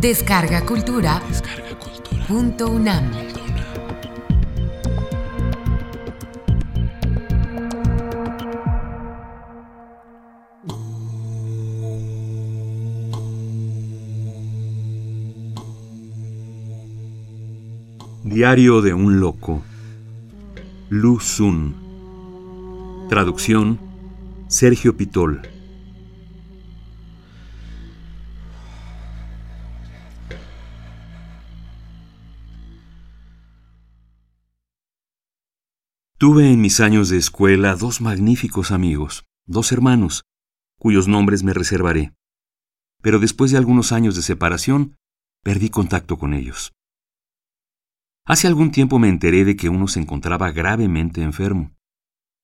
[0.00, 1.20] Descarga Cultura.
[2.26, 3.10] Punto UNAM.
[18.24, 19.62] Diario de un loco.
[20.88, 21.74] Lu Sun.
[23.10, 23.78] Traducción
[24.48, 25.59] Sergio Pitol.
[36.20, 40.26] Tuve en mis años de escuela dos magníficos amigos, dos hermanos,
[40.78, 42.12] cuyos nombres me reservaré.
[43.00, 44.98] Pero después de algunos años de separación,
[45.42, 46.74] perdí contacto con ellos.
[48.26, 51.74] Hace algún tiempo me enteré de que uno se encontraba gravemente enfermo,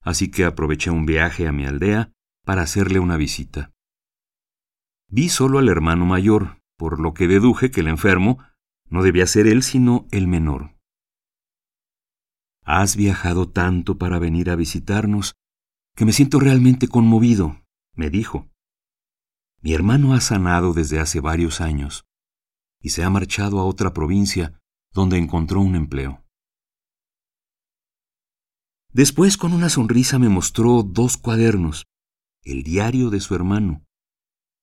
[0.00, 2.12] así que aproveché un viaje a mi aldea
[2.46, 3.72] para hacerle una visita.
[5.10, 8.38] Vi solo al hermano mayor, por lo que deduje que el enfermo
[8.88, 10.75] no debía ser él sino el menor.
[12.68, 15.36] Has viajado tanto para venir a visitarnos
[15.94, 17.62] que me siento realmente conmovido,
[17.94, 18.48] me dijo.
[19.62, 22.04] Mi hermano ha sanado desde hace varios años
[22.82, 24.58] y se ha marchado a otra provincia
[24.92, 26.24] donde encontró un empleo.
[28.92, 31.84] Después, con una sonrisa, me mostró dos cuadernos,
[32.42, 33.84] el diario de su hermano,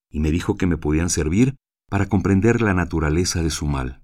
[0.10, 1.56] y me dijo que me podían servir
[1.90, 4.03] para comprender la naturaleza de su mal.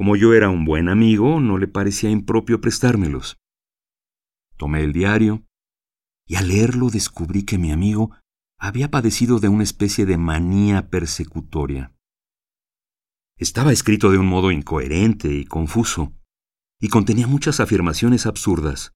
[0.00, 3.38] Como yo era un buen amigo, no le parecía impropio prestármelos.
[4.56, 5.44] Tomé el diario
[6.26, 8.10] y al leerlo descubrí que mi amigo
[8.58, 11.92] había padecido de una especie de manía persecutoria.
[13.36, 16.14] Estaba escrito de un modo incoherente y confuso,
[16.80, 18.94] y contenía muchas afirmaciones absurdas.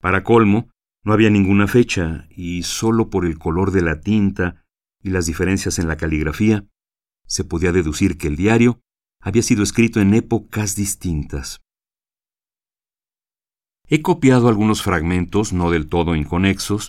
[0.00, 0.70] Para colmo,
[1.04, 4.64] no había ninguna fecha, y solo por el color de la tinta
[5.02, 6.66] y las diferencias en la caligrafía,
[7.26, 8.80] se podía deducir que el diario
[9.22, 11.60] había sido escrito en épocas distintas.
[13.86, 16.88] He copiado algunos fragmentos no del todo inconexos,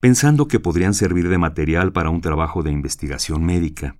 [0.00, 3.98] pensando que podrían servir de material para un trabajo de investigación médica.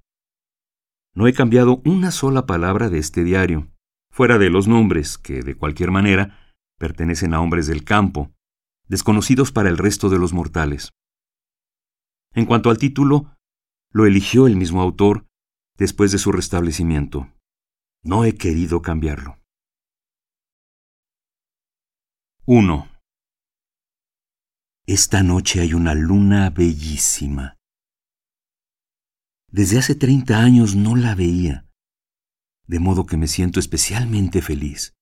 [1.14, 3.70] No he cambiado una sola palabra de este diario,
[4.10, 8.32] fuera de los nombres, que de cualquier manera pertenecen a hombres del campo,
[8.88, 10.90] desconocidos para el resto de los mortales.
[12.32, 13.36] En cuanto al título,
[13.90, 15.26] lo eligió el mismo autor
[15.76, 17.33] después de su restablecimiento.
[18.06, 19.40] No he querido cambiarlo.
[22.44, 22.86] 1.
[24.86, 27.56] Esta noche hay una luna bellísima.
[29.50, 31.66] Desde hace 30 años no la veía,
[32.66, 34.92] de modo que me siento especialmente feliz.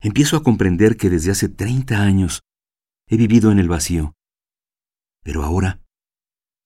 [0.00, 2.42] Empiezo a comprender que desde hace 30 años
[3.08, 4.14] he vivido en el vacío,
[5.24, 5.82] pero ahora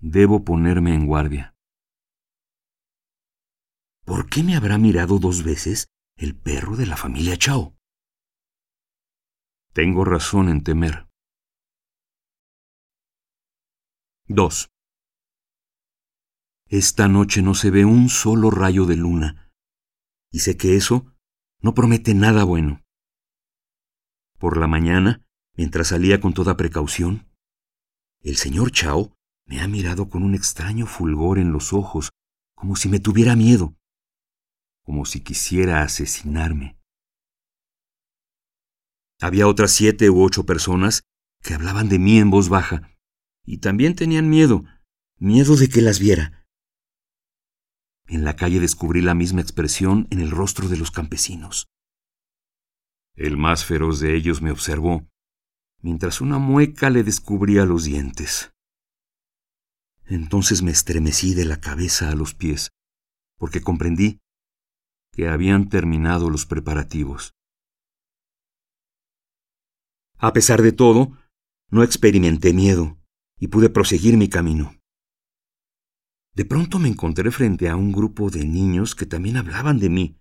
[0.01, 1.55] debo ponerme en guardia.
[4.11, 7.77] ¿Por qué me habrá mirado dos veces el perro de la familia Chao?
[9.73, 11.07] Tengo razón en temer.
[14.27, 14.69] 2.
[16.67, 19.49] Esta noche no se ve un solo rayo de luna,
[20.33, 21.15] y sé que eso
[21.61, 22.83] no promete nada bueno.
[24.41, 25.25] Por la mañana,
[25.57, 27.29] mientras salía con toda precaución,
[28.23, 29.15] el señor Chao
[29.47, 32.11] me ha mirado con un extraño fulgor en los ojos,
[32.57, 33.77] como si me tuviera miedo
[34.83, 36.79] como si quisiera asesinarme.
[39.21, 41.03] Había otras siete u ocho personas
[41.43, 42.91] que hablaban de mí en voz baja,
[43.45, 44.65] y también tenían miedo,
[45.19, 46.47] miedo de que las viera.
[48.07, 51.69] En la calle descubrí la misma expresión en el rostro de los campesinos.
[53.15, 55.07] El más feroz de ellos me observó,
[55.83, 58.53] mientras una mueca le descubría los dientes.
[60.07, 62.71] Entonces me estremecí de la cabeza a los pies,
[63.37, 64.21] porque comprendí
[65.21, 67.35] que habían terminado los preparativos.
[70.17, 71.13] A pesar de todo,
[71.69, 72.97] no experimenté miedo
[73.39, 74.75] y pude proseguir mi camino.
[76.35, 80.19] De pronto me encontré frente a un grupo de niños que también hablaban de mí.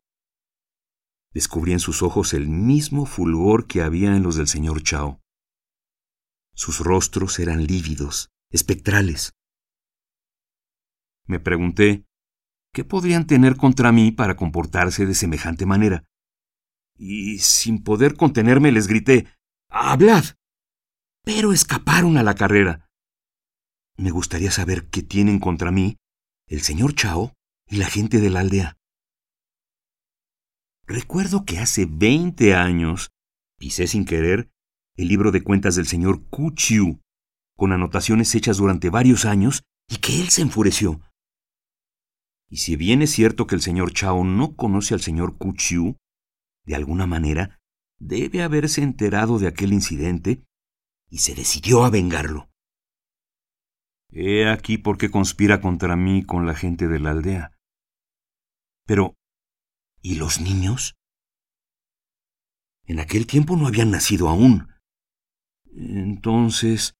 [1.33, 5.21] Descubrí en sus ojos el mismo fulgor que había en los del señor Chao.
[6.53, 9.31] Sus rostros eran lívidos, espectrales.
[11.25, 12.03] Me pregunté
[12.73, 16.03] ¿Qué podrían tener contra mí para comportarse de semejante manera?
[16.95, 19.27] Y sin poder contenerme les grité
[19.69, 20.25] ¡Hablad!
[21.23, 22.87] Pero escaparon a la carrera.
[23.97, 25.97] Me gustaría saber qué tienen contra mí
[26.47, 27.33] el señor Chao
[27.67, 28.77] y la gente de la aldea.
[30.87, 33.11] Recuerdo que hace veinte años
[33.59, 34.49] pisé sin querer
[34.95, 36.99] el libro de cuentas del señor Ku Chiu,
[37.55, 41.01] con anotaciones hechas durante varios años, y que él se enfureció
[42.49, 45.97] Y si bien es cierto que el señor Chao no conoce al señor Kuchiu,
[46.65, 47.59] de alguna manera
[47.99, 50.43] debe haberse enterado de aquel incidente
[51.09, 52.49] y se decidió a vengarlo.
[54.11, 57.51] He aquí por qué conspira contra mí con la gente de la aldea.
[58.85, 59.15] Pero,
[60.01, 60.95] ¿y los niños?
[62.85, 64.67] En aquel tiempo no habían nacido aún.
[65.75, 66.95] Entonces,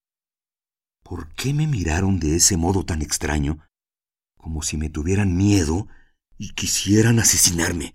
[1.02, 3.58] ¿por qué me miraron de ese modo tan extraño,
[4.40, 5.86] como si me tuvieran miedo
[6.38, 7.94] y quisieran asesinarme?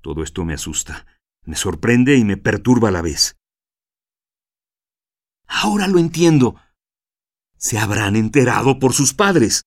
[0.00, 1.06] Todo esto me asusta,
[1.44, 3.36] me sorprende y me perturba a la vez.
[5.46, 6.56] Ahora lo entiendo.
[7.56, 9.64] Se habrán enterado por sus padres.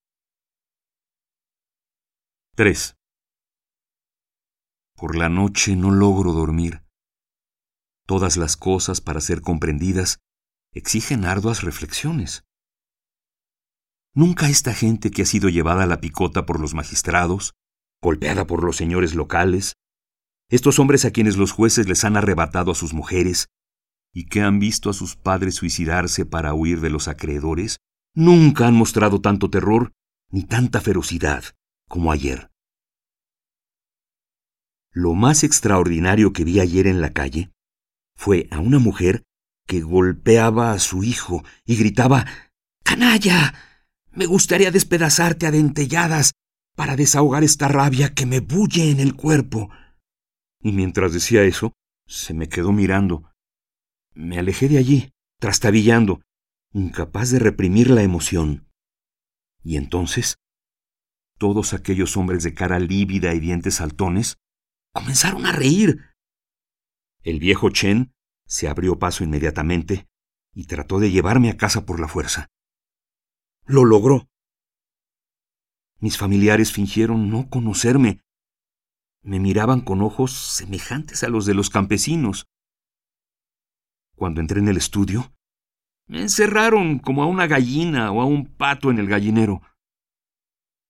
[2.56, 2.95] 3.
[4.95, 6.83] Por la noche no logro dormir.
[8.06, 10.19] Todas las cosas, para ser comprendidas,
[10.71, 12.44] exigen arduas reflexiones.
[14.15, 17.56] Nunca esta gente que ha sido llevada a la picota por los magistrados,
[18.01, 19.74] golpeada por los señores locales,
[20.50, 23.48] estos hombres a quienes los jueces les han arrebatado a sus mujeres
[24.13, 27.77] y que han visto a sus padres suicidarse para huir de los acreedores,
[28.13, 29.92] nunca han mostrado tanto terror
[30.30, 31.44] ni tanta ferocidad
[31.89, 32.51] como ayer.
[34.92, 37.51] Lo más extraordinario que vi ayer en la calle
[38.15, 39.24] fue a una mujer
[39.65, 42.27] que golpeaba a su hijo y gritaba
[42.83, 43.73] ¡Canalla!
[44.15, 46.33] Me gustaría despedazarte a dentelladas
[46.75, 49.69] para desahogar esta rabia que me bulle en el cuerpo.
[50.60, 51.74] Y mientras decía eso,
[52.07, 53.31] se me quedó mirando.
[54.13, 56.21] Me alejé de allí, trastabillando,
[56.71, 58.68] incapaz de reprimir la emoción.
[59.63, 60.38] Y entonces,
[61.39, 64.38] todos aquellos hombres de cara lívida y dientes saltones
[64.94, 66.12] comenzaron a reír.
[67.24, 68.13] El viejo Chen
[68.45, 70.07] se abrió paso inmediatamente
[70.54, 72.48] y trató de llevarme a casa por la fuerza.
[73.65, 74.27] Lo logró.
[76.00, 78.19] Mis familiares fingieron no conocerme.
[79.21, 82.45] Me miraban con ojos semejantes a los de los campesinos.
[84.15, 85.33] Cuando entré en el estudio,
[86.07, 89.62] me encerraron como a una gallina o a un pato en el gallinero.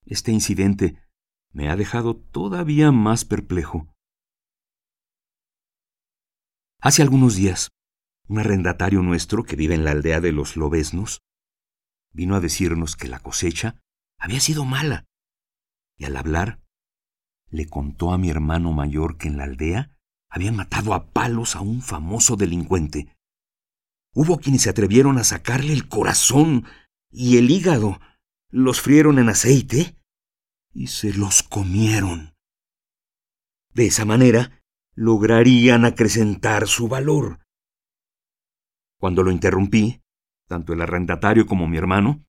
[0.05, 0.97] Este incidente
[1.51, 3.87] me ha dejado todavía más perplejo.
[6.79, 7.69] Hace algunos días,
[8.27, 11.21] un arrendatario nuestro que vive en la aldea de los Lobesnos
[12.13, 13.79] vino a decirnos que la cosecha
[14.17, 15.05] había sido mala,
[15.97, 16.61] y al hablar
[17.49, 19.97] le contó a mi hermano mayor que en la aldea
[20.29, 23.15] habían matado a palos a un famoso delincuente.
[24.13, 26.65] Hubo quienes se atrevieron a sacarle el corazón
[27.11, 27.99] y el hígado,
[28.49, 29.95] los frieron en aceite
[30.71, 32.35] y se los comieron.
[33.73, 34.63] De esa manera,
[34.95, 37.39] lograrían acrecentar su valor.
[38.99, 40.02] Cuando lo interrumpí,
[40.53, 42.23] tanto el arrendatario como mi hermano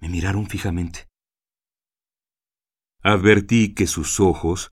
[0.00, 1.08] me miraron fijamente.
[3.02, 4.70] Advertí que sus ojos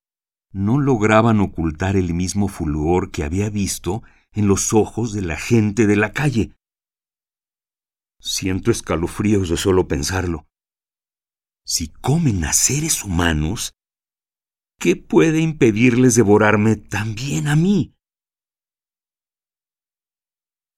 [0.53, 5.85] no lograban ocultar el mismo fulgor que había visto en los ojos de la gente
[5.85, 6.55] de la calle.
[8.21, 10.47] Siento escalofríos de solo pensarlo.
[11.65, 13.73] Si comen a seres humanos,
[14.79, 17.97] ¿qué puede impedirles devorarme también a mí?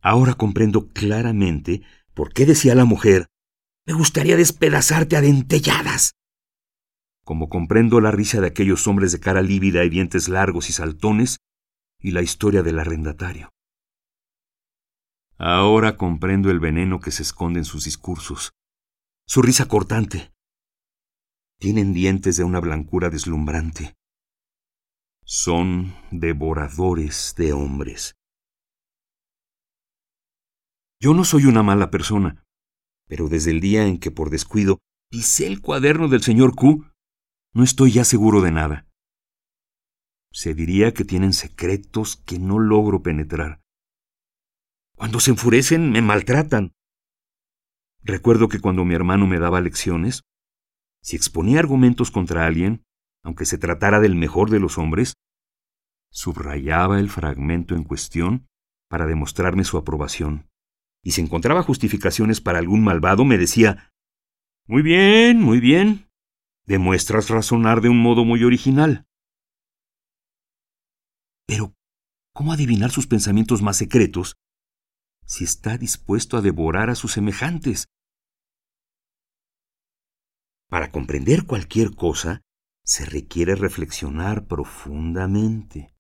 [0.01, 1.83] Ahora comprendo claramente
[2.16, 3.28] por qué decía la mujer,
[3.86, 6.14] me gustaría despedazarte a dentelladas.
[7.24, 11.38] Como comprendo la risa de aquellos hombres de cara lívida y dientes largos y saltones,
[12.00, 13.50] y la historia del arrendatario.
[15.38, 18.54] Ahora comprendo el veneno que se esconde en sus discursos,
[19.28, 20.31] su risa cortante,
[21.60, 23.95] tienen dientes de una blancura deslumbrante.
[25.24, 28.16] Son devoradores de hombres.
[30.99, 32.44] Yo no soy una mala persona,
[33.07, 36.85] pero desde el día en que por descuido pisé el cuaderno del señor Q,
[37.54, 38.87] no estoy ya seguro de nada.
[40.31, 43.61] Se diría que tienen secretos que no logro penetrar.
[44.95, 46.73] Cuando se enfurecen, me maltratan.
[48.04, 50.23] Recuerdo que cuando mi hermano me daba lecciones,
[51.02, 52.83] si exponía argumentos contra alguien,
[53.23, 55.14] aunque se tratara del mejor de los hombres,
[56.11, 58.47] subrayaba el fragmento en cuestión
[58.90, 60.49] para demostrarme su aprobación.
[61.06, 63.94] Y si encontraba justificaciones para algún malvado, me decía,
[64.66, 66.09] Muy bien, muy bien.
[66.66, 69.06] Demuestras razonar de un modo muy original.
[71.45, 71.76] Pero,
[72.33, 74.35] ¿cómo adivinar sus pensamientos más secretos
[75.28, 77.88] si está dispuesto a devorar a sus semejantes?
[80.68, 82.42] Para comprender cualquier cosa,
[82.83, 85.95] se requiere reflexionar profundamente.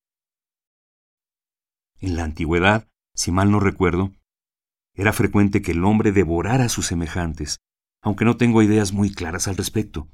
[1.99, 4.11] En la antigüedad, si mal no recuerdo,
[4.95, 7.59] era frecuente que el hombre devorara a sus semejantes,
[8.01, 10.09] aunque no tengo ideas muy claras al respecto.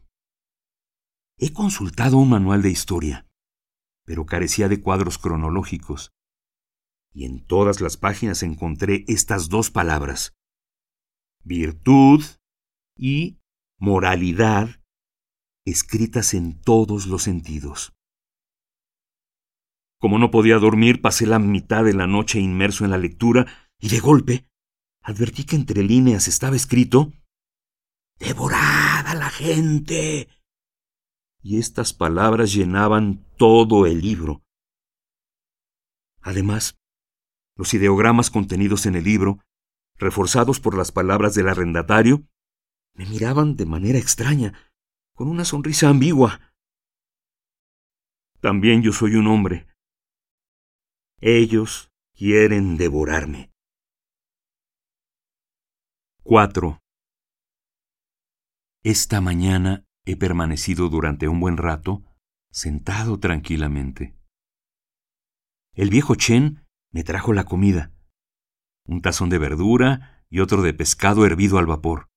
[1.37, 3.27] He consultado un manual de historia,
[4.05, 6.11] pero carecía de cuadros cronológicos.
[7.13, 10.33] Y en todas las páginas encontré estas dos palabras,
[11.43, 12.23] virtud
[12.97, 13.39] y
[13.77, 14.81] moralidad,
[15.65, 17.93] escritas en todos los sentidos.
[19.99, 23.45] Como no podía dormir, pasé la mitad de la noche inmerso en la lectura
[23.79, 24.50] y de golpe
[25.01, 27.11] advertí que entre líneas estaba escrito
[28.19, 30.29] Devorad a la gente.
[31.41, 34.43] Y estas palabras llenaban todo el libro.
[36.21, 36.79] Además,
[37.55, 39.39] los ideogramas contenidos en el libro,
[39.97, 42.27] reforzados por las palabras del arrendatario,
[42.93, 44.53] me miraban de manera extraña,
[45.15, 46.53] con una sonrisa ambigua.
[48.39, 49.67] También yo soy un hombre.
[51.21, 53.50] Ellos quieren devorarme.
[56.23, 56.79] 4.
[58.83, 62.03] Esta mañana he permanecido durante un buen rato
[62.51, 64.15] sentado tranquilamente.
[65.73, 67.91] El viejo Chen me trajo la comida,
[68.85, 72.11] un tazón de verdura y otro de pescado hervido al vapor.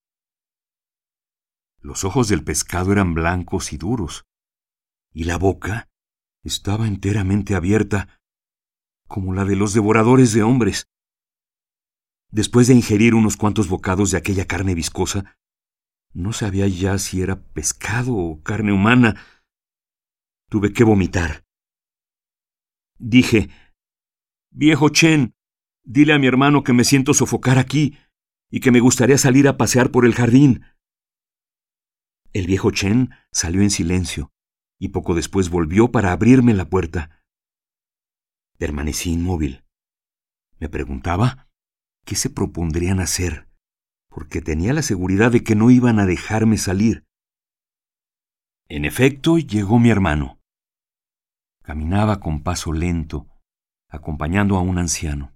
[1.80, 4.26] Los ojos del pescado eran blancos y duros,
[5.14, 5.88] y la boca
[6.42, 8.20] estaba enteramente abierta,
[9.08, 10.90] como la de los devoradores de hombres.
[12.34, 15.38] Después de ingerir unos cuantos bocados de aquella carne viscosa,
[16.12, 19.14] no sabía ya si era pescado o carne humana.
[20.50, 21.44] Tuve que vomitar.
[22.98, 23.50] Dije,
[24.50, 25.36] Viejo Chen,
[25.84, 27.96] dile a mi hermano que me siento sofocar aquí
[28.50, 30.64] y que me gustaría salir a pasear por el jardín.
[32.32, 34.32] El viejo Chen salió en silencio
[34.80, 37.24] y poco después volvió para abrirme la puerta.
[38.58, 39.64] Permanecí inmóvil.
[40.58, 41.53] Me preguntaba
[42.04, 43.48] qué se propondrían hacer,
[44.08, 47.04] porque tenía la seguridad de que no iban a dejarme salir.
[48.68, 50.38] En efecto, llegó mi hermano.
[51.62, 53.26] Caminaba con paso lento,
[53.88, 55.34] acompañando a un anciano.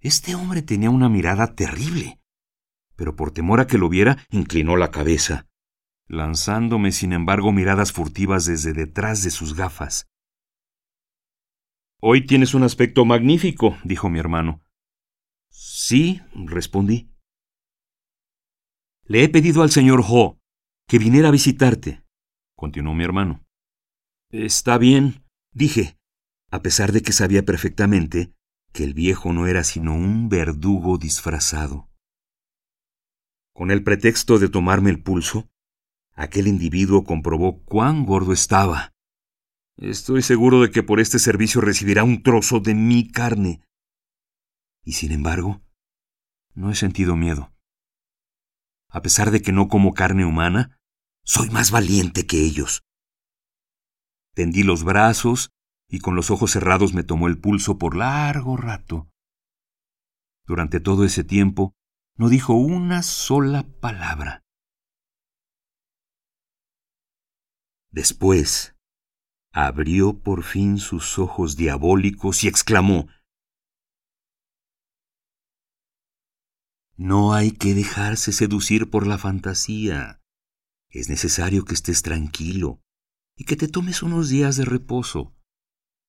[0.00, 2.22] Este hombre tenía una mirada terrible
[3.02, 5.48] pero por temor a que lo viera, inclinó la cabeza,
[6.06, 10.06] lanzándome sin embargo miradas furtivas desde detrás de sus gafas.
[12.00, 14.60] Hoy tienes un aspecto magnífico, dijo mi hermano.
[15.52, 17.10] Sí, respondí.
[19.04, 20.38] Le he pedido al señor Ho
[20.88, 22.02] que viniera a visitarte,
[22.56, 23.44] continuó mi hermano.
[24.30, 25.98] Está bien, dije,
[26.50, 28.32] a pesar de que sabía perfectamente
[28.72, 31.90] que el viejo no era sino un verdugo disfrazado.
[33.52, 35.50] Con el pretexto de tomarme el pulso,
[36.14, 38.94] aquel individuo comprobó cuán gordo estaba.
[39.76, 43.60] Estoy seguro de que por este servicio recibirá un trozo de mi carne.
[44.84, 45.62] Y sin embargo,
[46.54, 47.52] no he sentido miedo.
[48.88, 50.78] A pesar de que no como carne humana,
[51.24, 52.82] soy más valiente que ellos.
[54.34, 55.50] Tendí los brazos
[55.88, 59.08] y con los ojos cerrados me tomó el pulso por largo rato.
[60.46, 61.74] Durante todo ese tiempo
[62.16, 64.42] no dijo una sola palabra.
[67.90, 68.74] Después,
[69.52, 73.08] abrió por fin sus ojos diabólicos y exclamó,
[77.04, 80.20] No hay que dejarse seducir por la fantasía.
[80.88, 82.80] Es necesario que estés tranquilo
[83.36, 85.34] y que te tomes unos días de reposo.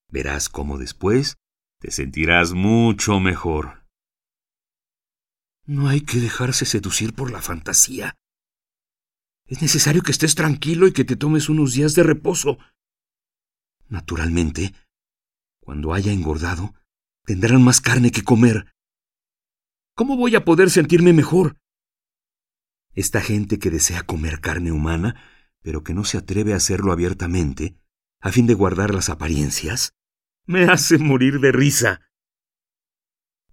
[0.09, 1.37] Verás cómo después
[1.79, 3.87] te sentirás mucho mejor.
[5.65, 8.15] No hay que dejarse seducir por la fantasía.
[9.47, 12.59] Es necesario que estés tranquilo y que te tomes unos días de reposo.
[13.87, 14.75] Naturalmente,
[15.59, 16.75] cuando haya engordado,
[17.25, 18.72] tendrán más carne que comer.
[19.95, 21.57] ¿Cómo voy a poder sentirme mejor?
[22.93, 25.21] Esta gente que desea comer carne humana,
[25.61, 27.77] pero que no se atreve a hacerlo abiertamente,
[28.19, 29.93] a fin de guardar las apariencias,
[30.47, 32.01] me hace morir de risa.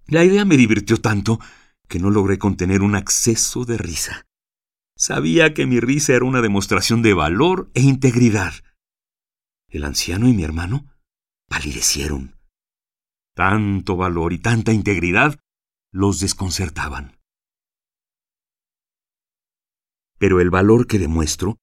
[0.06, 1.40] La idea me divirtió tanto
[1.88, 4.26] que no logré contener un acceso de risa.
[4.96, 8.54] Sabía que mi risa era una demostración de valor e integridad.
[9.68, 10.86] El anciano y mi hermano
[11.48, 12.34] palidecieron.
[13.34, 15.38] Tanto valor y tanta integridad
[15.92, 17.18] los desconcertaban.
[20.18, 21.58] Pero el valor que demuestro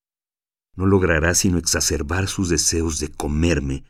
[0.75, 3.85] no logrará sino exacerbar sus deseos de comerme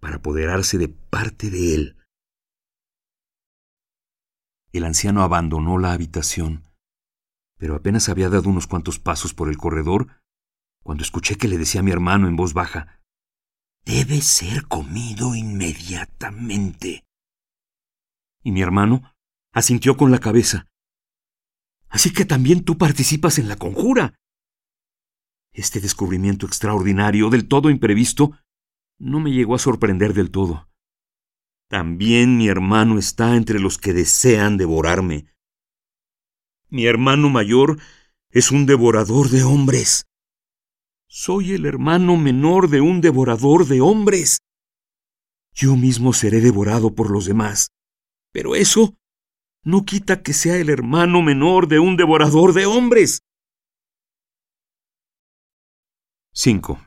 [0.00, 1.98] para apoderarse de parte de él
[4.72, 6.64] el anciano abandonó la habitación,
[7.58, 10.08] pero apenas había dado unos cuantos pasos por el corredor
[10.82, 13.00] cuando escuché que le decía a mi hermano en voz baja,
[13.84, 17.04] Debe ser comido inmediatamente.
[18.42, 19.14] Y mi hermano
[19.58, 20.66] asintió con la cabeza.
[21.88, 24.14] Así que también tú participas en la conjura.
[25.52, 28.32] Este descubrimiento extraordinario, del todo imprevisto,
[28.98, 30.68] no me llegó a sorprender del todo.
[31.68, 35.26] También mi hermano está entre los que desean devorarme.
[36.70, 37.78] Mi hermano mayor
[38.30, 40.06] es un devorador de hombres.
[41.08, 44.38] Soy el hermano menor de un devorador de hombres.
[45.54, 47.70] Yo mismo seré devorado por los demás.
[48.32, 48.94] Pero eso
[49.64, 53.20] no quita que sea el hermano menor de un devorador de hombres.
[56.32, 56.80] 5.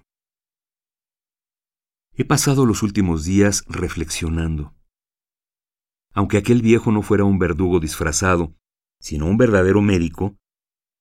[2.14, 4.74] He pasado los últimos días reflexionando.
[6.14, 8.54] Aunque aquel viejo no fuera un verdugo disfrazado,
[9.00, 10.38] sino un verdadero médico,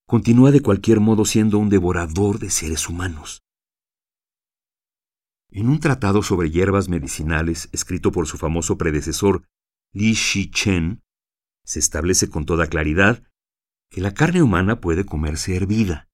[0.07, 3.43] continúa de cualquier modo siendo un devorador de seres humanos.
[5.50, 9.45] En un tratado sobre hierbas medicinales escrito por su famoso predecesor
[9.93, 11.03] Li Shi-chen,
[11.71, 13.23] se establece con toda claridad
[13.91, 16.09] que la carne humana puede comerse hervida.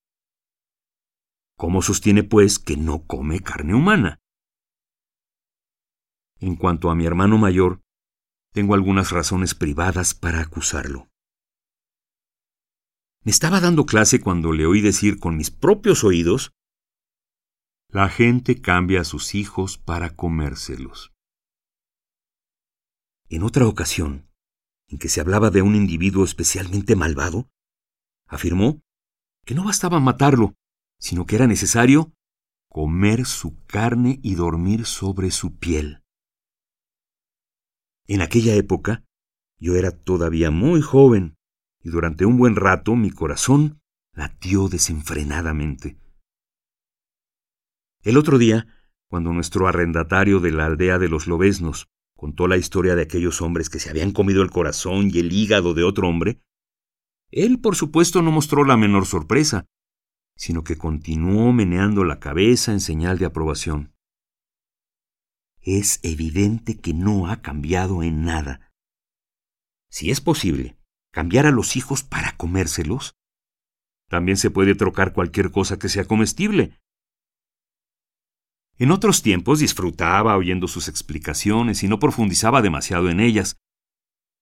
[1.57, 4.21] ¿Cómo sostiene, pues, que no come carne humana?
[6.41, 7.81] En cuanto a mi hermano mayor,
[8.53, 11.09] tengo algunas razones privadas para acusarlo.
[13.25, 16.53] Me estaba dando clase cuando le oí decir con mis propios oídos,
[17.89, 21.15] la gente cambia a sus hijos para comérselos.
[23.31, 24.29] En otra ocasión,
[24.89, 27.49] en que se hablaba de un individuo especialmente malvado,
[28.27, 28.83] afirmó
[29.45, 30.55] que no bastaba matarlo,
[30.99, 32.13] sino que era necesario
[32.69, 36.03] comer su carne y dormir sobre su piel.
[38.07, 39.05] En aquella época,
[39.59, 41.37] yo era todavía muy joven,
[41.83, 43.81] y durante un buen rato mi corazón
[44.13, 45.99] latió desenfrenadamente.
[48.03, 48.67] El otro día,
[49.09, 53.71] cuando nuestro arrendatario de la aldea de los lobesnos contó la historia de aquellos hombres
[53.71, 56.41] que se habían comido el corazón y el hígado de otro hombre,
[57.31, 59.67] él por supuesto no mostró la menor sorpresa,
[60.37, 63.93] sino que continuó meneando la cabeza en señal de aprobación.
[65.61, 68.73] Es evidente que no ha cambiado en nada.
[69.91, 70.79] Si es posible
[71.11, 73.17] cambiar a los hijos para comérselos,
[74.09, 76.79] también se puede trocar cualquier cosa que sea comestible.
[78.79, 83.57] En otros tiempos disfrutaba oyendo sus explicaciones y no profundizaba demasiado en ellas,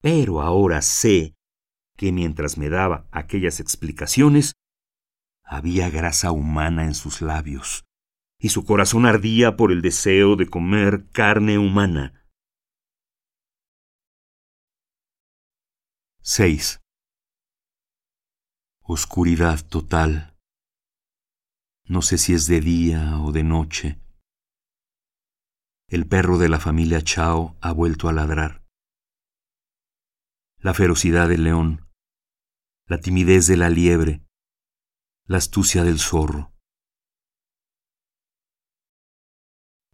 [0.01, 1.35] pero ahora sé
[1.97, 4.55] que mientras me daba aquellas explicaciones,
[5.45, 7.85] había grasa humana en sus labios,
[8.41, 12.27] y su corazón ardía por el deseo de comer carne humana.
[16.23, 16.81] 6.
[18.81, 20.37] Oscuridad total.
[21.87, 24.04] No sé si es de día o de noche.
[25.89, 28.65] El perro de la familia Chao ha vuelto a ladrar.
[30.59, 31.91] La ferocidad del león,
[32.87, 34.25] la timidez de la liebre,
[35.27, 36.55] la astucia del zorro.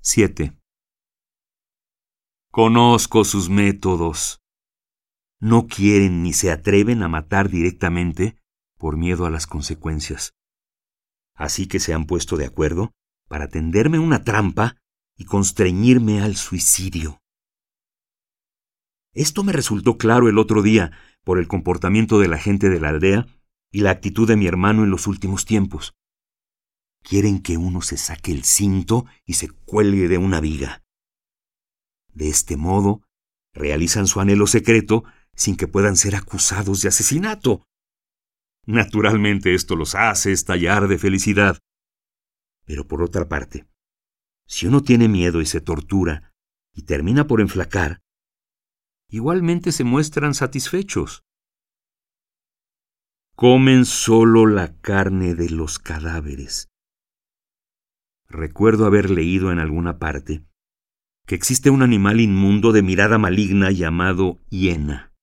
[0.01, 0.57] 7.
[2.53, 4.41] Conozco sus métodos.
[5.41, 8.41] No quieren ni se atreven a matar directamente
[8.79, 10.35] por miedo a las consecuencias.
[11.35, 12.93] Así que se han puesto de acuerdo
[13.29, 14.77] para tenderme una trampa
[15.21, 17.21] y constreñirme al suicidio.
[19.13, 20.93] Esto me resultó claro el otro día
[21.25, 23.27] por el comportamiento de la gente de la aldea
[23.71, 25.93] y la actitud de mi hermano en los últimos tiempos.
[27.03, 30.83] Quieren que uno se saque el cinto y se cuelgue de una viga.
[32.15, 33.03] De este modo,
[33.53, 35.05] realizan su anhelo secreto
[35.35, 37.67] sin que puedan ser acusados de asesinato.
[38.65, 41.59] Naturalmente esto los hace estallar de felicidad.
[42.65, 43.67] Pero por otra parte,
[44.51, 46.35] si uno tiene miedo y se tortura
[46.75, 48.03] y termina por enflacar,
[49.09, 51.23] igualmente se muestran satisfechos
[53.41, 56.69] comen solo la carne de los cadáveres.
[58.29, 60.45] Recuerdo haber leído en alguna parte
[61.27, 65.15] que existe un animal inmundo de mirada maligna llamado hiena.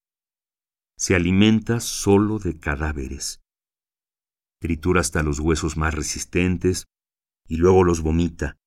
[0.97, 3.43] Se alimenta solo de cadáveres.
[4.59, 6.87] Tritura hasta los huesos más resistentes
[7.47, 8.57] y luego los vomita.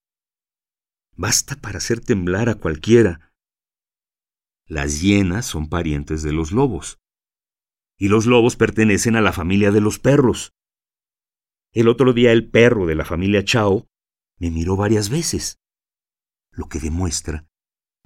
[1.20, 3.30] Basta para hacer temblar a cualquiera.
[4.66, 6.98] Las hienas son parientes de los lobos
[7.98, 10.54] y los lobos pertenecen a la familia de los perros.
[11.74, 13.86] El otro día el perro de la familia Chao
[14.38, 15.60] me miró varias veces,
[16.52, 17.46] lo que demuestra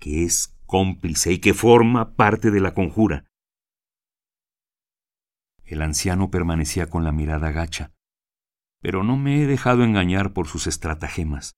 [0.00, 3.30] que es cómplice y que forma parte de la conjura.
[5.62, 7.92] El anciano permanecía con la mirada gacha,
[8.80, 11.54] pero no me he dejado engañar por sus estratagemas.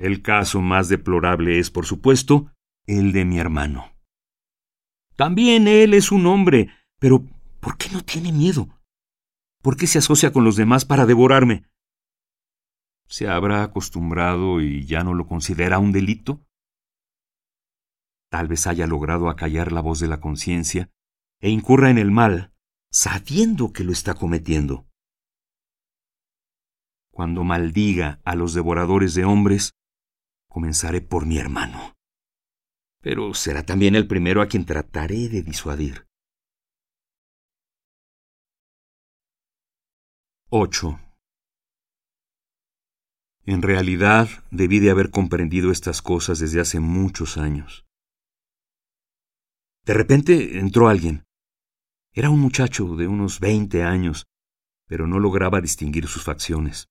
[0.00, 2.50] El caso más deplorable es, por supuesto,
[2.86, 3.92] el de mi hermano.
[5.14, 7.26] También él es un hombre, pero
[7.60, 8.80] ¿por qué no tiene miedo?
[9.60, 11.66] ¿Por qué se asocia con los demás para devorarme?
[13.08, 16.46] ¿Se habrá acostumbrado y ya no lo considera un delito?
[18.30, 20.88] Tal vez haya logrado acallar la voz de la conciencia
[21.40, 22.54] e incurra en el mal,
[22.90, 24.86] sabiendo que lo está cometiendo.
[27.10, 29.74] Cuando maldiga a los devoradores de hombres,
[30.50, 31.94] comenzaré por mi hermano.
[33.00, 36.06] Pero será también el primero a quien trataré de disuadir.
[40.50, 41.00] 8.
[43.46, 47.86] En realidad debí de haber comprendido estas cosas desde hace muchos años.
[49.86, 51.24] De repente entró alguien.
[52.12, 54.26] Era un muchacho de unos veinte años,
[54.86, 56.88] pero no lograba distinguir sus facciones.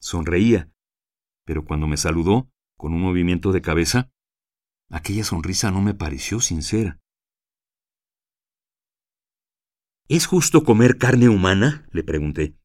[0.00, 0.73] Sonreía,
[1.44, 4.10] pero cuando me saludó, con un movimiento de cabeza,
[4.88, 7.00] aquella sonrisa no me pareció sincera.
[10.08, 11.88] ¿Es justo comer carne humana?
[11.92, 12.58] le pregunté.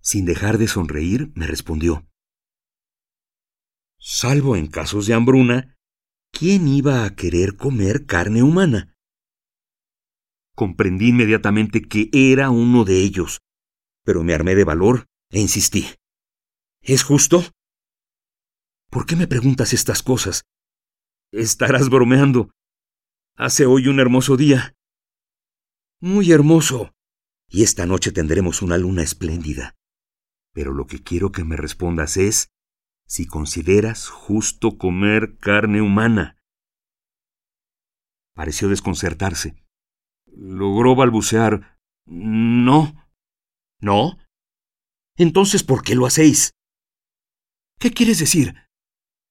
[0.00, 2.06] Sin dejar de sonreír, me respondió.
[3.98, 5.78] Salvo en casos de hambruna,
[6.30, 8.94] ¿quién iba a querer comer carne humana?
[10.54, 13.40] Comprendí inmediatamente que era uno de ellos,
[14.04, 15.86] pero me armé de valor e insistí.
[16.86, 17.42] ¿Es justo?
[18.90, 20.44] ¿Por qué me preguntas estas cosas?
[21.32, 22.50] Estarás bromeando.
[23.36, 24.74] Hace hoy un hermoso día.
[25.98, 26.92] Muy hermoso.
[27.48, 29.74] Y esta noche tendremos una luna espléndida.
[30.52, 32.50] Pero lo que quiero que me respondas es
[33.06, 36.36] si consideras justo comer carne humana.
[38.34, 39.56] Pareció desconcertarse.
[40.26, 41.78] Logró balbucear.
[42.04, 43.08] No.
[43.80, 44.18] ¿No?
[45.16, 46.52] Entonces, ¿por qué lo hacéis?
[47.78, 48.54] ¿Qué quieres decir?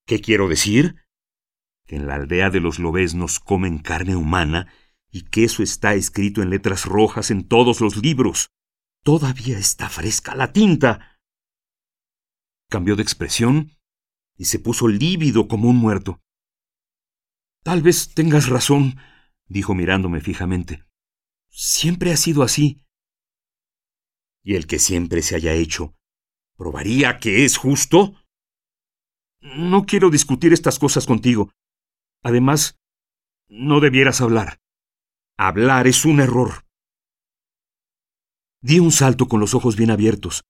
[0.06, 0.96] ¿Qué quiero decir?
[1.86, 4.72] Que en la aldea de los lobesnos comen carne humana
[5.12, 8.50] y que eso está escrito en letras rojas en todos los libros.
[9.04, 11.14] Todavía está fresca la tinta
[12.74, 13.78] cambió de expresión
[14.36, 16.24] y se puso lívido como un muerto.
[17.62, 18.98] Tal vez tengas razón,
[19.46, 20.84] dijo mirándome fijamente.
[21.50, 22.84] Siempre ha sido así.
[24.42, 25.96] ¿Y el que siempre se haya hecho,
[26.58, 28.16] probaría que es justo?
[29.44, 31.52] No quiero discutir estas cosas contigo.
[32.24, 32.80] Además,
[33.50, 34.62] no debieras hablar.
[35.38, 36.66] Hablar es un error.
[38.62, 40.46] Di un salto con los ojos bien abiertos,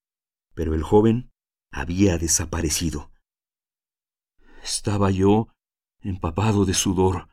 [0.53, 1.31] pero el joven
[1.71, 3.11] había desaparecido.
[4.61, 5.47] Estaba yo
[6.01, 7.29] empapado de sudor.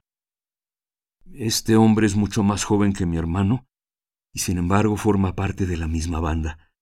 [1.35, 3.66] Este hombre es mucho más joven que mi hermano
[4.33, 6.73] y sin embargo forma parte de la misma banda.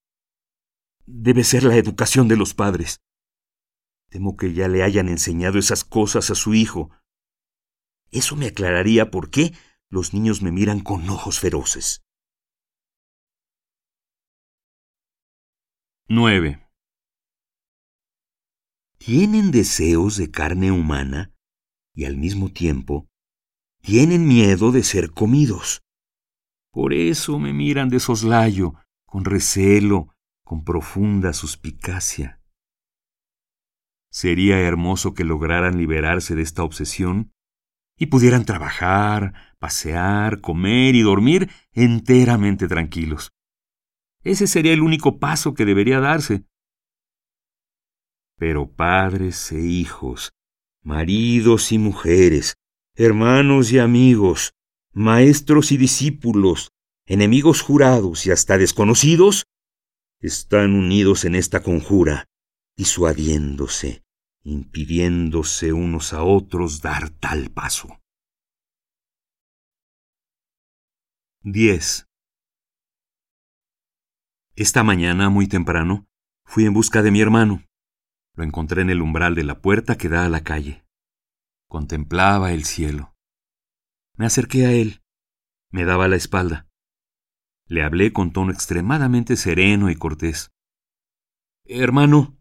[1.05, 3.01] Debe ser la educación de los padres.
[4.09, 6.89] Temo que ya le hayan enseñado esas cosas a su hijo.
[8.11, 9.53] Eso me aclararía por qué
[9.89, 12.01] los niños me miran con ojos feroces.
[16.07, 16.69] 9
[18.99, 21.33] tienen deseos de carne humana
[21.95, 23.07] y al mismo tiempo
[23.81, 25.81] tienen miedo de ser comidos.
[26.71, 28.75] Por eso me miran de soslayo,
[29.07, 32.38] con recelo, con profunda suspicacia.
[34.11, 37.31] Sería hermoso que lograran liberarse de esta obsesión
[37.97, 43.31] y pudieran trabajar, pasear, comer y dormir enteramente tranquilos.
[44.23, 46.45] Ese sería el único paso que debería darse,
[48.39, 50.31] pero padres e hijos,
[50.81, 52.55] maridos y mujeres,
[52.95, 54.53] hermanos y amigos,
[54.93, 56.71] maestros y discípulos,
[57.05, 59.45] enemigos jurados y hasta desconocidos,
[60.21, 62.28] están unidos en esta conjura,
[62.79, 64.05] disuadiéndose,
[64.41, 67.99] impidiéndose unos a otros dar tal paso.
[71.41, 72.07] 10.
[74.55, 76.07] Esta mañana, muy temprano,
[76.45, 77.65] fui en busca de mi hermano.
[78.35, 80.85] Lo encontré en el umbral de la puerta que da a la calle.
[81.67, 83.13] Contemplaba el cielo.
[84.15, 85.01] Me acerqué a él.
[85.69, 86.69] Me daba la espalda.
[87.65, 90.53] Le hablé con tono extremadamente sereno y cortés.
[91.65, 92.38] Hermano,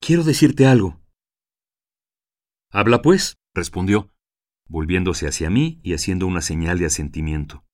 [0.00, 1.00] quiero decirte algo.
[2.70, 4.10] Habla pues, respondió,
[4.66, 7.64] volviéndose hacia mí y haciendo una señal de asentimiento.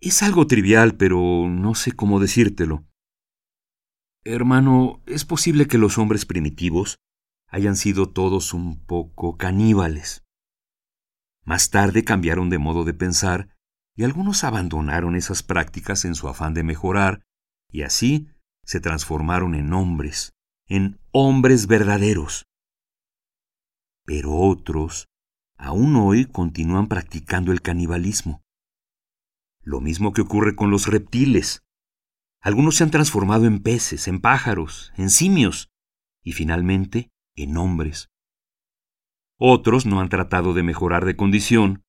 [0.00, 2.86] Es algo trivial, pero no sé cómo decírtelo.
[4.24, 6.98] Hermano, es posible que los hombres primitivos
[7.48, 10.24] hayan sido todos un poco caníbales.
[11.44, 13.56] Más tarde cambiaron de modo de pensar
[13.94, 17.22] y algunos abandonaron esas prácticas en su afán de mejorar
[17.70, 18.28] y así
[18.66, 20.34] se transformaron en hombres,
[20.66, 22.46] en hombres verdaderos.
[24.04, 25.06] Pero otros
[25.56, 28.42] aún hoy continúan practicando el canibalismo.
[29.62, 31.62] Lo mismo que ocurre con los reptiles.
[32.40, 35.70] Algunos se han transformado en peces, en pájaros, en simios
[36.22, 38.10] y finalmente en hombres.
[39.38, 41.84] Otros no han tratado de mejorar de condición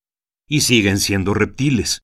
[0.47, 2.03] y siguen siendo reptiles.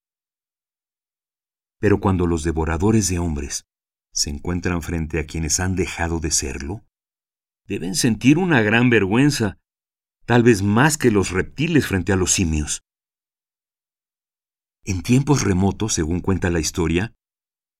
[1.80, 3.66] Pero cuando los devoradores de hombres
[4.14, 6.86] se encuentran frente a quienes han dejado de serlo,
[7.66, 9.58] deben sentir una gran vergüenza,
[10.26, 12.84] tal vez más que los reptiles frente a los simios.
[14.86, 17.14] En tiempos remotos, según cuenta la historia,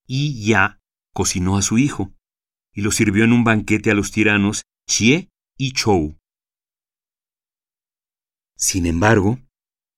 [0.08, 0.82] Yi Ya
[1.14, 2.14] cocinó a su hijo
[2.74, 6.18] y lo sirvió en un banquete a los tiranos Chie y Chou.
[8.58, 9.40] Sin embargo,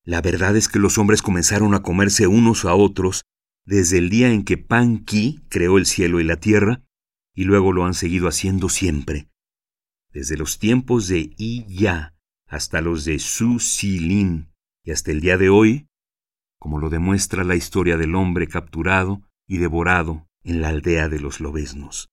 [0.03, 3.23] la verdad es que los hombres comenzaron a comerse unos a otros
[3.65, 6.83] desde el día en que Pan Ki creó el cielo y la tierra,
[7.33, 9.29] y luego lo han seguido haciendo siempre.
[10.13, 12.15] Desde los tiempos de Yi Ya
[12.47, 15.89] hasta los de Su Si Lin y hasta el día de hoy,
[16.59, 21.39] como lo demuestra la historia del hombre capturado y devorado en la aldea de los
[21.39, 22.09] lobesnos.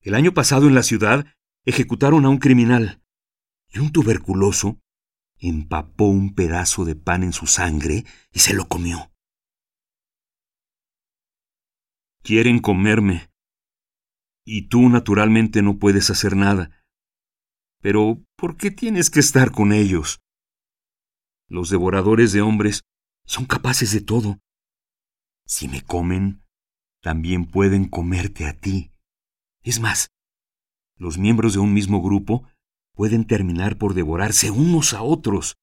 [0.00, 1.26] El año pasado en la ciudad
[1.64, 3.02] ejecutaron a un criminal
[3.68, 4.80] y un tuberculoso
[5.38, 9.10] empapó un pedazo de pan en su sangre y se lo comió.
[12.26, 13.30] Quieren comerme.
[14.44, 16.84] Y tú naturalmente no puedes hacer nada.
[17.80, 20.18] Pero, ¿por qué tienes que estar con ellos?
[21.46, 22.82] Los devoradores de hombres
[23.26, 24.40] son capaces de todo.
[25.46, 26.42] Si me comen,
[27.00, 28.90] también pueden comerte a ti.
[29.62, 30.10] Es más,
[30.96, 32.42] los miembros de un mismo grupo
[32.96, 35.54] pueden terminar por devorarse unos a otros.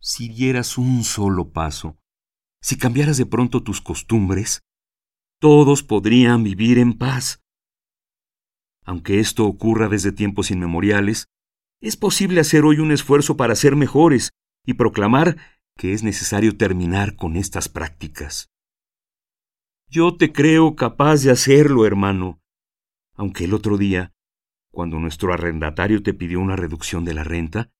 [0.00, 1.98] Si dieras un solo paso,
[2.62, 4.62] si cambiaras de pronto tus costumbres,
[5.42, 7.42] todos podrían vivir en paz.
[8.84, 11.26] Aunque esto ocurra desde tiempos inmemoriales,
[11.80, 14.30] es posible hacer hoy un esfuerzo para ser mejores
[14.64, 15.36] y proclamar
[15.76, 18.52] que es necesario terminar con estas prácticas.
[19.88, 22.40] Yo te creo capaz de hacerlo, hermano,
[23.16, 24.12] aunque el otro día
[24.70, 27.72] cuando nuestro arrendatario te pidió una reducción de la renta,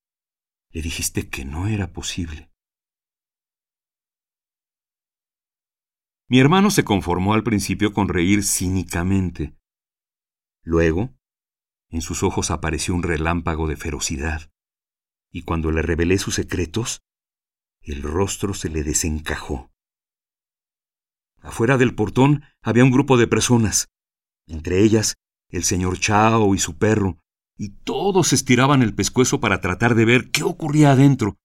[0.72, 2.51] le dijiste que no era posible.
[6.28, 9.56] Mi hermano se conformó al principio con reír cínicamente.
[10.62, 11.14] Luego,
[11.90, 14.50] en sus ojos apareció un relámpago de ferocidad,
[15.30, 17.02] y cuando le revelé sus secretos,
[17.82, 19.70] el rostro se le desencajó.
[21.40, 23.88] Afuera del portón había un grupo de personas,
[24.46, 25.16] entre ellas
[25.48, 27.18] el señor Chao y su perro,
[27.58, 31.36] y todos estiraban el pescuezo para tratar de ver qué ocurría adentro.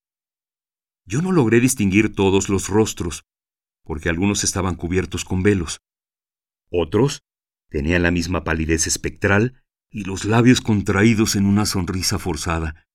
[1.06, 3.24] Yo no logré distinguir todos los rostros,
[3.88, 5.80] porque algunos estaban cubiertos con velos.
[6.70, 7.24] Otros
[7.70, 12.86] tenían la misma palidez espectral y los labios contraídos en una sonrisa forzada.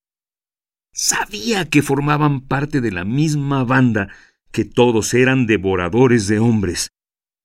[0.92, 4.11] Sabía que formaban parte de la misma banda,
[4.50, 6.90] que todos eran devoradores de hombres,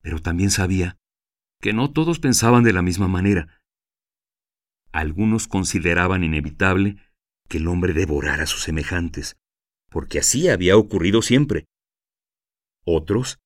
[0.02, 0.98] pero también sabía
[1.62, 3.62] que no todos pensaban de la misma manera.
[4.92, 6.98] Algunos consideraban inevitable
[7.48, 9.38] que el hombre devorara a sus semejantes,
[9.90, 11.66] porque así había ocurrido siempre.
[12.90, 13.42] Otros,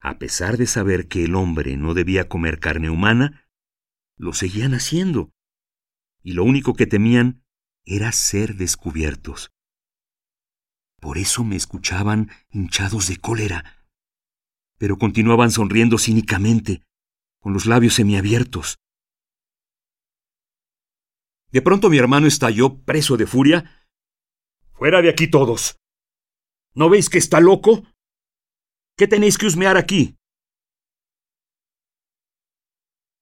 [0.00, 3.46] a pesar de saber que el hombre no debía comer carne humana,
[4.16, 5.32] lo seguían haciendo,
[6.22, 7.44] y lo único que temían
[7.84, 9.52] era ser descubiertos.
[10.98, 13.86] Por eso me escuchaban hinchados de cólera,
[14.78, 16.82] pero continuaban sonriendo cínicamente,
[17.38, 18.78] con los labios semiabiertos.
[21.52, 23.86] De pronto mi hermano estalló, preso de furia.
[24.72, 25.76] Fuera de aquí todos.
[26.74, 27.82] ¿No veis que está loco?
[28.98, 30.16] ¿Qué tenéis que husmear aquí?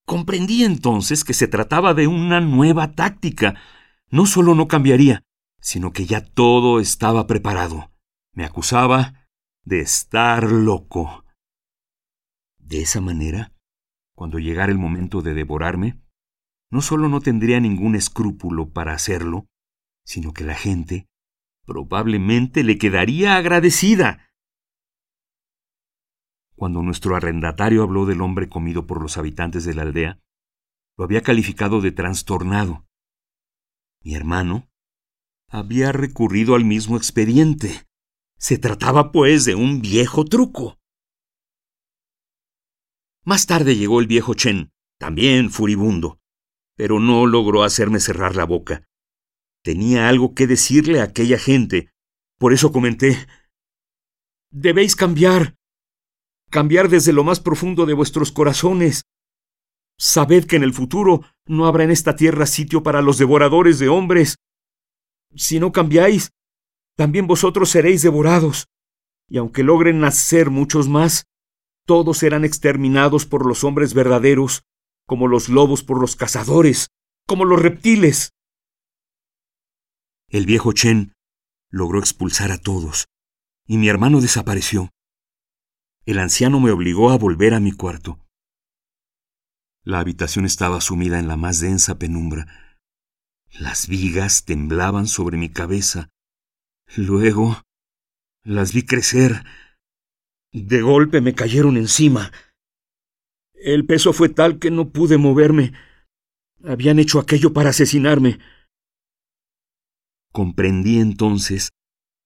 [0.07, 3.57] Comprendí entonces que se trataba de una nueva táctica.
[4.09, 5.25] No solo no cambiaría,
[5.61, 7.91] sino que ya todo estaba preparado.
[8.33, 9.27] Me acusaba
[9.65, 11.25] de estar loco.
[12.59, 13.53] De esa manera,
[14.15, 16.01] cuando llegara el momento de devorarme,
[16.71, 19.47] no solo no tendría ningún escrúpulo para hacerlo,
[20.05, 21.09] sino que la gente
[21.67, 24.31] probablemente le quedaría agradecida.
[26.57, 30.21] Cuando nuestro arrendatario habló del hombre comido por los habitantes de la aldea,
[30.97, 32.87] lo había calificado de trastornado.
[34.03, 34.69] Mi hermano
[35.49, 37.87] había recurrido al mismo expediente.
[38.39, 40.79] Se trataba, pues, de un viejo truco.
[43.25, 46.21] Más tarde llegó el viejo Chen, también furibundo
[46.77, 48.85] pero no logró hacerme cerrar la boca.
[49.63, 51.91] Tenía algo que decirle a aquella gente.
[52.39, 53.27] Por eso comenté
[54.51, 55.57] Debéis cambiar.
[56.55, 59.03] Cambiar desde lo más profundo de vuestros corazones.
[59.99, 63.89] Sabed que en el futuro no habrá en esta tierra sitio para los devoradores de
[63.89, 64.37] hombres.
[65.35, 66.31] Si no cambiáis,
[66.97, 68.69] también vosotros seréis devorados.
[69.29, 71.25] y aunque logren nacer muchos más,
[71.87, 74.63] todos serán exterminados por los hombres verdaderos,
[75.09, 76.91] como los lobos por los cazadores,
[77.27, 78.31] como los reptiles.
[80.29, 81.15] El viejo Chen
[81.69, 83.09] logró expulsar a todos,
[83.67, 84.94] y mi hermano desapareció.
[86.07, 88.19] El anciano me obligó a volver a mi cuarto.
[89.83, 92.47] La habitación estaba sumida en la más densa penumbra.
[93.59, 96.11] Las vigas temblaban sobre mi cabeza.
[96.97, 97.63] Luego
[98.43, 99.45] las vi crecer.
[100.53, 102.33] De golpe me cayeron encima.
[103.55, 105.73] El peso fue tal que no pude moverme.
[106.65, 108.39] Habían hecho aquello para asesinarme.
[110.33, 111.71] Comprendí entonces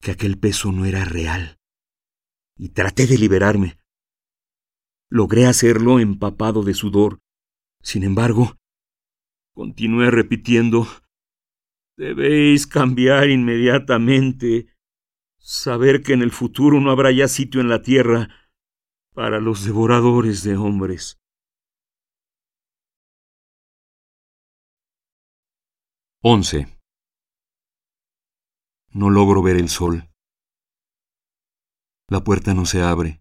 [0.00, 1.57] que aquel peso no era real,
[2.58, 3.78] y traté de liberarme.
[5.08, 7.20] Logré hacerlo empapado de sudor.
[7.82, 8.56] Sin embargo,
[9.54, 10.86] continué repitiendo
[11.98, 14.68] Debéis cambiar inmediatamente,
[15.36, 18.28] saber que en el futuro no habrá ya sitio en la tierra
[19.14, 21.18] para los devoradores de hombres.
[26.22, 26.68] 11.
[28.90, 30.08] No logro ver el sol.
[32.10, 33.20] La puerta no se abre.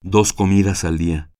[0.00, 1.30] Dos comidas al día.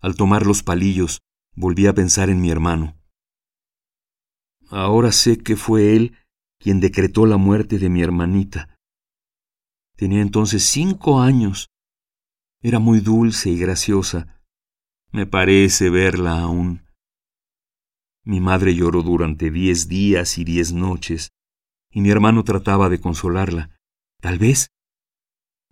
[0.00, 1.18] Al tomar los palillos,
[1.56, 2.96] volví a pensar en mi hermano.
[4.70, 6.16] Ahora sé que fue él
[6.60, 8.78] quien decretó la muerte de mi hermanita.
[9.96, 11.66] Tenía entonces cinco años.
[12.62, 14.40] Era muy dulce y graciosa.
[15.10, 16.86] Me parece verla aún.
[18.24, 21.30] Mi madre lloró durante diez días y diez noches,
[21.96, 23.70] y mi hermano trataba de consolarla,
[24.20, 24.68] tal vez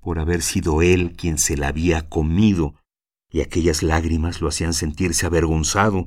[0.01, 2.75] por haber sido él quien se la había comido,
[3.31, 6.07] y aquellas lágrimas lo hacían sentirse avergonzado,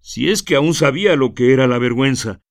[0.00, 2.42] si es que aún sabía lo que era la vergüenza.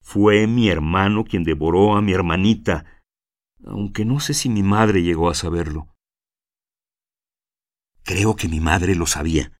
[0.00, 3.02] Fue mi hermano quien devoró a mi hermanita,
[3.66, 5.94] aunque no sé si mi madre llegó a saberlo.
[8.02, 9.52] Creo que mi madre lo sabía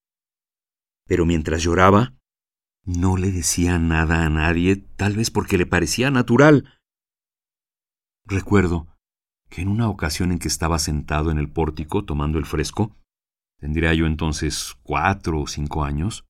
[1.09, 2.15] pero mientras lloraba,
[2.89, 6.73] no le decía nada a nadie, tal vez porque le parecía natural.
[8.25, 8.89] Recuerdo
[9.51, 12.97] que en una ocasión en que estaba sentado en el pórtico tomando el fresco,
[13.59, 16.25] tendría yo entonces cuatro o cinco años,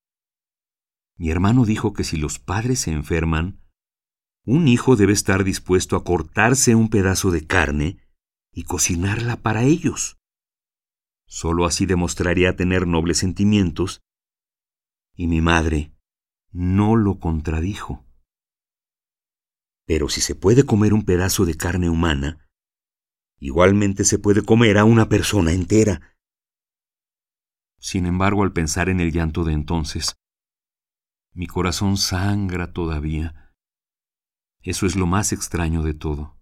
[1.16, 3.60] mi hermano dijo que si los padres se enferman,
[4.44, 7.98] un hijo debe estar dispuesto a cortarse un pedazo de carne
[8.52, 10.16] y cocinarla para ellos.
[11.28, 14.00] Solo así demostraría tener nobles sentimientos
[15.14, 15.92] y mi madre
[16.50, 18.04] no lo contradijo.
[19.86, 22.46] Pero si se puede comer un pedazo de carne humana,
[23.38, 26.16] igualmente se puede comer a una persona entera.
[27.78, 30.16] Sin embargo, al pensar en el llanto de entonces,
[31.32, 33.54] mi corazón sangra todavía.
[34.60, 36.36] Eso es lo más extraño de todo.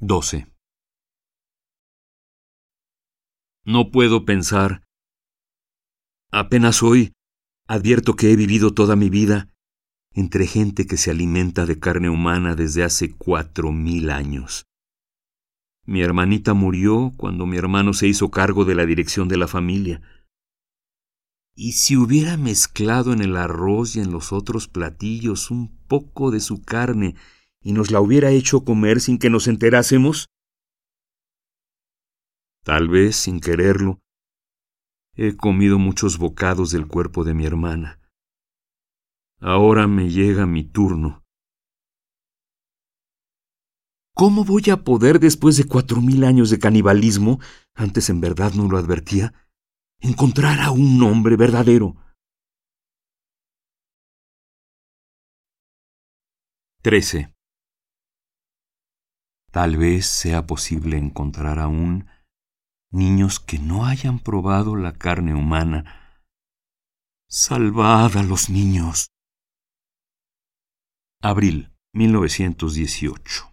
[0.00, 0.46] 12.
[3.64, 4.87] No puedo pensar.
[6.30, 7.14] Apenas hoy
[7.66, 9.48] advierto que he vivido toda mi vida
[10.12, 14.66] entre gente que se alimenta de carne humana desde hace cuatro mil años.
[15.86, 20.02] Mi hermanita murió cuando mi hermano se hizo cargo de la dirección de la familia.
[21.54, 26.40] ¿Y si hubiera mezclado en el arroz y en los otros platillos un poco de
[26.40, 27.14] su carne
[27.62, 30.26] y nos la hubiera hecho comer sin que nos enterásemos?
[32.64, 33.98] Tal vez, sin quererlo,
[35.18, 38.00] he comido muchos bocados del cuerpo de mi hermana.
[39.40, 41.24] Ahora me llega mi turno.
[44.14, 47.40] ¿Cómo voy a poder, después de cuatro mil años de canibalismo,
[47.74, 49.34] antes en verdad no lo advertía,
[50.00, 51.96] encontrar a un hombre verdadero?
[56.82, 57.34] 13.
[59.50, 62.06] Tal vez sea posible encontrar aún
[62.90, 66.20] niños que no hayan probado la carne humana.
[67.28, 69.10] Salvad a los niños.
[71.20, 73.52] Abril 1918.